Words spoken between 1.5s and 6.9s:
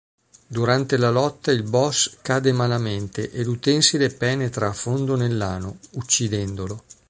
il boss cade malamente e l'utensile penetra a fondo nell'ano, uccidendolo.